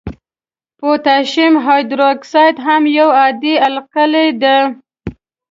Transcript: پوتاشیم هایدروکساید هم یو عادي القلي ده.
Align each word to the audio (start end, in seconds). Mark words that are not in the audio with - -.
پوتاشیم 0.79 1.53
هایدروکساید 1.65 2.55
هم 2.65 2.83
یو 2.97 3.09
عادي 3.19 3.53
القلي 3.67 4.27
ده. 4.41 4.57